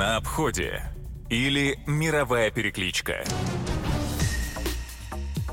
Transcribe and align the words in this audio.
На 0.00 0.16
обходе. 0.16 0.82
Или 1.28 1.78
мировая 1.86 2.50
перекличка. 2.50 3.22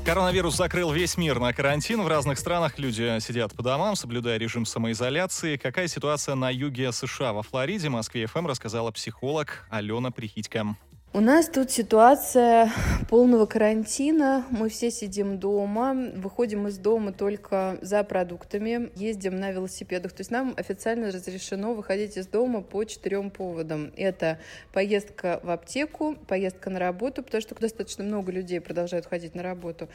Коронавирус 0.06 0.56
закрыл 0.56 0.90
весь 0.90 1.18
мир 1.18 1.38
на 1.38 1.52
карантин. 1.52 2.00
В 2.00 2.08
разных 2.08 2.38
странах 2.38 2.78
люди 2.78 3.18
сидят 3.20 3.54
по 3.54 3.62
домам, 3.62 3.94
соблюдая 3.94 4.38
режим 4.38 4.64
самоизоляции. 4.64 5.58
Какая 5.58 5.86
ситуация 5.86 6.34
на 6.34 6.48
юге 6.48 6.92
США? 6.92 7.34
Во 7.34 7.42
Флориде, 7.42 7.90
Москве 7.90 8.24
ФМ 8.24 8.46
рассказала 8.46 8.90
психолог 8.90 9.66
Алена 9.68 10.10
Прихитько. 10.10 10.76
У 11.14 11.20
нас 11.20 11.48
тут 11.48 11.70
ситуация 11.70 12.70
полного 13.08 13.46
карантина. 13.46 14.44
Мы 14.50 14.68
все 14.68 14.90
сидим 14.90 15.38
дома, 15.38 15.94
выходим 16.14 16.68
из 16.68 16.76
дома 16.76 17.12
только 17.12 17.78
за 17.80 18.04
продуктами, 18.04 18.90
ездим 18.94 19.40
на 19.40 19.50
велосипедах. 19.50 20.12
То 20.12 20.20
есть 20.20 20.30
нам 20.30 20.52
официально 20.58 21.10
разрешено 21.10 21.72
выходить 21.72 22.18
из 22.18 22.26
дома 22.26 22.60
по 22.60 22.84
четырем 22.84 23.30
поводам. 23.30 23.90
Это 23.96 24.38
поездка 24.74 25.40
в 25.42 25.48
аптеку, 25.48 26.14
поездка 26.26 26.68
на 26.68 26.78
работу, 26.78 27.22
потому 27.22 27.40
что 27.40 27.54
достаточно 27.54 28.04
много 28.04 28.30
людей 28.30 28.60
продолжают 28.60 29.06
ходить 29.06 29.34
на 29.34 29.42
работу. 29.42 29.88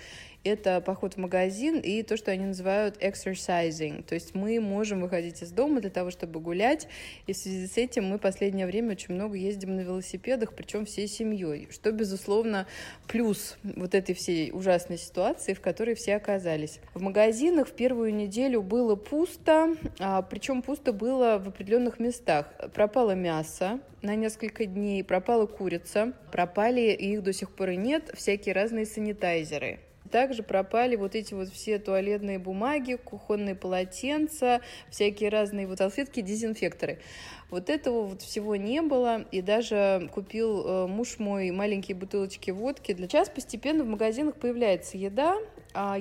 Это 0.43 0.81
поход 0.81 1.13
в 1.13 1.17
магазин 1.17 1.79
и 1.79 2.01
то, 2.01 2.17
что 2.17 2.31
они 2.31 2.47
называют 2.47 2.97
exercising. 2.97 4.03
То 4.03 4.15
есть 4.15 4.33
мы 4.33 4.59
можем 4.59 5.01
выходить 5.01 5.43
из 5.43 5.51
дома 5.51 5.79
для 5.79 5.91
того, 5.91 6.09
чтобы 6.09 6.39
гулять. 6.39 6.87
И 7.27 7.33
в 7.33 7.37
связи 7.37 7.67
с 7.67 7.77
этим 7.77 8.05
мы 8.05 8.17
последнее 8.17 8.65
время 8.65 8.93
очень 8.93 9.13
много 9.13 9.35
ездим 9.35 9.75
на 9.75 9.81
велосипедах, 9.81 10.53
причем 10.55 10.85
все 10.85 11.02
всей 11.03 11.07
семьей, 11.07 11.67
что, 11.71 11.91
безусловно, 11.91 12.67
плюс 13.07 13.57
вот 13.63 13.95
этой 13.95 14.15
всей 14.15 14.51
ужасной 14.51 14.97
ситуации, 14.97 15.53
в 15.53 15.61
которой 15.61 15.95
все 15.95 16.15
оказались. 16.15 16.79
В 16.93 17.01
магазинах 17.01 17.67
в 17.67 17.71
первую 17.73 18.13
неделю 18.13 18.61
было 18.61 18.95
пусто, 18.95 19.75
а, 19.99 20.21
причем 20.21 20.61
пусто 20.61 20.93
было 20.93 21.41
в 21.43 21.47
определенных 21.47 21.99
местах. 21.99 22.47
Пропало 22.73 23.11
мясо 23.11 23.79
на 24.01 24.15
несколько 24.15 24.65
дней, 24.65 25.03
пропала 25.03 25.45
курица, 25.45 26.13
пропали, 26.31 26.91
и 26.91 27.13
их 27.13 27.23
до 27.23 27.33
сих 27.33 27.51
пор 27.51 27.69
и 27.69 27.77
нет, 27.77 28.11
всякие 28.15 28.53
разные 28.53 28.85
санитайзеры 28.85 29.79
также 30.13 30.43
пропали 30.43 30.95
вот 30.95 31.15
эти 31.15 31.33
вот 31.33 31.49
все 31.49 31.79
туалетные 31.79 32.37
бумаги, 32.37 32.99
кухонные 33.03 33.55
полотенца, 33.55 34.61
всякие 34.91 35.29
разные 35.29 35.65
вот 35.65 35.79
салфетки, 35.79 36.21
дезинфекторы. 36.21 36.99
Вот 37.49 37.67
этого 37.67 38.03
вот 38.03 38.21
всего 38.21 38.55
не 38.55 38.83
было, 38.83 39.25
и 39.31 39.41
даже 39.41 40.07
купил 40.13 40.65
э, 40.65 40.87
муж 40.87 41.17
мой 41.17 41.49
маленькие 41.49 41.97
бутылочки 41.97 42.51
водки. 42.51 42.95
Сейчас 42.95 43.27
постепенно 43.27 43.83
в 43.83 43.87
магазинах 43.87 44.35
появляется 44.35 44.99
еда, 44.99 45.35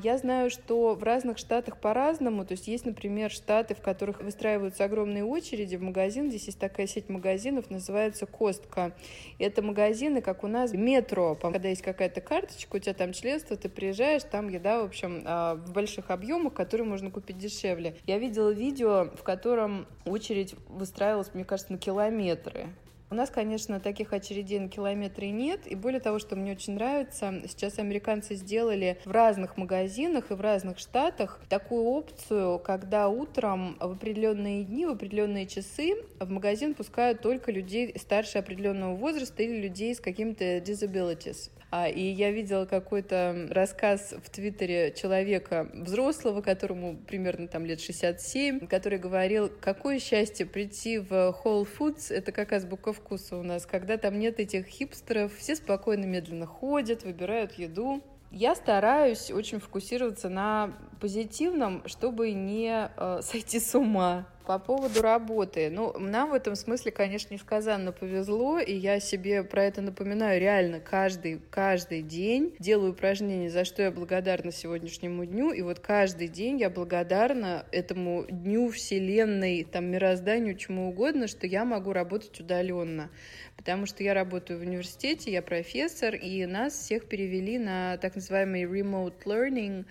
я 0.02 0.18
знаю, 0.18 0.50
что 0.50 0.94
в 0.94 1.02
разных 1.02 1.38
штатах 1.38 1.78
по-разному. 1.78 2.44
То 2.44 2.52
есть 2.52 2.68
есть, 2.68 2.84
например, 2.84 3.30
штаты, 3.30 3.74
в 3.74 3.80
которых 3.80 4.22
выстраиваются 4.22 4.84
огромные 4.84 5.24
очереди 5.24 5.76
в 5.76 5.82
магазин. 5.82 6.28
Здесь 6.28 6.46
есть 6.46 6.58
такая 6.58 6.86
сеть 6.86 7.08
магазинов, 7.08 7.70
называется 7.70 8.26
Костка. 8.26 8.92
Это 9.38 9.62
магазины, 9.62 10.20
как 10.20 10.44
у 10.44 10.46
нас, 10.46 10.72
метро. 10.72 11.34
Когда 11.34 11.68
есть 11.68 11.82
какая-то 11.82 12.20
карточка, 12.20 12.76
у 12.76 12.78
тебя 12.78 12.94
там 12.94 13.12
членство, 13.12 13.56
ты 13.56 13.68
приезжаешь, 13.68 14.22
там 14.24 14.48
еда, 14.48 14.82
в 14.82 14.84
общем, 14.84 15.22
а, 15.24 15.54
в 15.54 15.72
больших 15.72 16.10
объемах, 16.10 16.54
которые 16.54 16.86
можно 16.86 17.10
купить 17.10 17.38
дешевле. 17.38 17.96
Я 18.06 18.18
видела 18.18 18.50
видео, 18.50 19.10
в 19.16 19.22
котором 19.22 19.86
очередь 20.04 20.54
выстраивалась, 20.68 21.34
мне 21.34 21.44
кажется, 21.44 21.72
на 21.72 21.78
километры. 21.78 22.68
У 23.12 23.14
нас, 23.14 23.28
конечно, 23.28 23.78
таких 23.78 24.14
очередей 24.14 24.58
на 24.58 24.70
километры 24.70 25.28
нет. 25.28 25.66
И 25.66 25.74
более 25.74 26.00
того, 26.00 26.18
что 26.18 26.34
мне 26.34 26.52
очень 26.52 26.76
нравится, 26.76 27.42
сейчас 27.46 27.78
американцы 27.78 28.36
сделали 28.36 28.98
в 29.04 29.10
разных 29.10 29.58
магазинах 29.58 30.30
и 30.30 30.34
в 30.34 30.40
разных 30.40 30.78
штатах 30.78 31.38
такую 31.50 31.84
опцию, 31.84 32.58
когда 32.58 33.10
утром 33.10 33.76
в 33.78 33.92
определенные 33.92 34.64
дни, 34.64 34.86
в 34.86 34.92
определенные 34.92 35.46
часы 35.46 35.96
в 36.20 36.30
магазин 36.30 36.72
пускают 36.72 37.20
только 37.20 37.52
людей 37.52 37.92
старше 37.98 38.38
определенного 38.38 38.96
возраста 38.96 39.42
или 39.42 39.60
людей 39.60 39.94
с 39.94 40.00
какими-то 40.00 40.56
disabilities. 40.60 41.50
А, 41.74 41.88
и 41.88 42.02
я 42.02 42.30
видела 42.32 42.66
какой-то 42.66 43.48
рассказ 43.50 44.12
в 44.22 44.28
Твиттере 44.28 44.92
человека 44.92 45.70
взрослого, 45.72 46.42
которому 46.42 46.98
примерно 46.98 47.48
там 47.48 47.64
лет 47.64 47.80
67, 47.80 48.66
который 48.66 48.98
говорил, 48.98 49.50
какое 49.58 49.98
счастье 49.98 50.44
прийти 50.44 50.98
в 50.98 51.10
Whole 51.10 51.66
Foods, 51.66 52.12
это 52.12 52.30
как 52.30 52.52
азбука 52.52 52.92
вкуса 52.92 53.38
у 53.38 53.42
нас, 53.42 53.64
когда 53.64 53.96
там 53.96 54.18
нет 54.18 54.38
этих 54.38 54.66
хипстеров, 54.66 55.34
все 55.34 55.56
спокойно, 55.56 56.04
медленно 56.04 56.44
ходят, 56.44 57.04
выбирают 57.04 57.54
еду. 57.54 58.02
Я 58.30 58.54
стараюсь 58.54 59.30
очень 59.30 59.58
фокусироваться 59.58 60.28
на 60.28 60.74
позитивном, 61.02 61.82
чтобы 61.86 62.30
не 62.30 62.88
э, 62.96 63.20
сойти 63.22 63.58
с 63.58 63.74
ума. 63.74 64.28
По 64.46 64.58
поводу 64.58 65.02
работы. 65.02 65.70
Ну, 65.70 65.96
нам 66.00 66.30
в 66.30 66.34
этом 66.34 66.56
смысле, 66.56 66.90
конечно, 66.90 67.32
несказанно 67.32 67.92
повезло, 67.92 68.58
и 68.58 68.74
я 68.74 68.98
себе 68.98 69.44
про 69.44 69.62
это 69.64 69.82
напоминаю 69.82 70.40
реально 70.40 70.80
каждый, 70.80 71.40
каждый 71.50 72.02
день. 72.02 72.52
Делаю 72.58 72.90
упражнения, 72.90 73.50
за 73.50 73.64
что 73.64 73.82
я 73.82 73.92
благодарна 73.92 74.50
сегодняшнему 74.50 75.24
дню, 75.26 75.52
и 75.52 75.62
вот 75.62 75.78
каждый 75.78 76.26
день 76.26 76.58
я 76.58 76.70
благодарна 76.70 77.66
этому 77.70 78.26
дню 78.28 78.68
вселенной, 78.70 79.62
там, 79.62 79.84
мирозданию, 79.84 80.56
чему 80.56 80.88
угодно, 80.88 81.28
что 81.28 81.46
я 81.46 81.64
могу 81.64 81.92
работать 81.92 82.40
удаленно. 82.40 83.10
Потому 83.56 83.86
что 83.86 84.02
я 84.02 84.12
работаю 84.12 84.58
в 84.58 84.62
университете, 84.62 85.30
я 85.30 85.40
профессор, 85.40 86.16
и 86.16 86.44
нас 86.46 86.72
всех 86.72 87.06
перевели 87.06 87.58
на 87.58 87.96
так 87.98 88.16
называемый 88.16 88.64
remote 88.64 89.22
learning, 89.24 89.84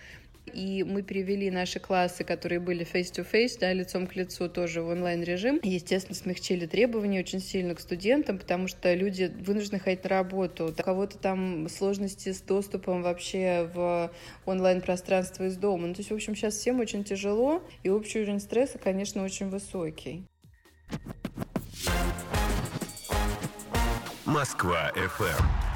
и 0.46 0.84
мы 0.84 1.02
перевели 1.02 1.50
наши 1.52 1.80
классы, 1.80 2.24
которые 2.24 2.60
были 2.60 2.86
face-to-face, 2.86 3.58
да, 3.60 3.74
лицом 3.74 4.08
к 4.08 4.16
лицу, 4.16 4.50
тоже 4.50 4.82
в 4.82 4.90
онлайн-режим. 4.90 5.60
Естественно, 5.64 6.16
смягчили 6.16 6.66
требования 6.66 7.20
очень 7.20 7.40
сильно 7.40 7.76
к 7.76 7.80
студентам, 7.80 8.38
потому 8.38 8.68
что 8.68 8.94
люди 8.94 9.32
вынуждены 9.40 9.80
ходить 9.80 10.04
на 10.04 10.10
работу. 10.10 10.74
У 10.78 10.84
кого-то 10.84 11.18
там 11.18 11.70
сложности 11.70 12.32
с 12.32 12.42
доступом 12.42 13.02
вообще 13.02 13.70
в 13.74 14.12
онлайн-пространство 14.46 15.46
из 15.46 15.58
дома. 15.58 15.88
Ну, 15.88 15.94
то 15.94 16.00
есть, 16.00 16.12
в 16.12 16.16
общем, 16.16 16.36
сейчас 16.36 16.56
всем 16.56 16.80
очень 16.80 17.04
тяжело, 17.04 17.64
и 17.84 17.90
общий 17.90 18.22
уровень 18.22 18.40
стресса, 18.40 18.78
конечно, 18.78 19.24
очень 19.24 19.50
высокий. 19.50 20.26
Москва 24.26 24.92
FM. 24.96 25.71